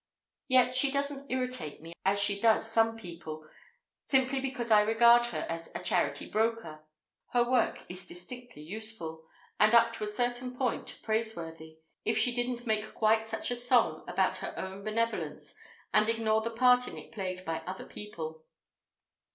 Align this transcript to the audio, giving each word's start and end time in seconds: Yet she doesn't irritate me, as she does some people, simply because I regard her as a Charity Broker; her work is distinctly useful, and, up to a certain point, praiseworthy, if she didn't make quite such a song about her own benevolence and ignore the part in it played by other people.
Yet 0.47 0.73
she 0.73 0.89
doesn't 0.89 1.29
irritate 1.31 1.79
me, 1.79 1.93
as 2.03 2.19
she 2.19 2.41
does 2.41 2.71
some 2.71 2.97
people, 2.97 3.47
simply 4.07 4.41
because 4.41 4.71
I 4.71 4.81
regard 4.81 5.27
her 5.27 5.45
as 5.47 5.69
a 5.75 5.79
Charity 5.79 6.27
Broker; 6.27 6.83
her 7.33 7.43
work 7.43 7.83
is 7.87 8.07
distinctly 8.07 8.63
useful, 8.63 9.27
and, 9.59 9.75
up 9.75 9.93
to 9.93 10.03
a 10.03 10.07
certain 10.07 10.57
point, 10.57 10.97
praiseworthy, 11.03 11.77
if 12.03 12.17
she 12.17 12.33
didn't 12.33 12.65
make 12.65 12.95
quite 12.95 13.27
such 13.27 13.51
a 13.51 13.55
song 13.55 14.03
about 14.07 14.37
her 14.39 14.55
own 14.57 14.83
benevolence 14.83 15.53
and 15.93 16.09
ignore 16.09 16.41
the 16.41 16.49
part 16.49 16.87
in 16.87 16.97
it 16.97 17.11
played 17.11 17.45
by 17.45 17.59
other 17.67 17.85
people. 17.85 18.43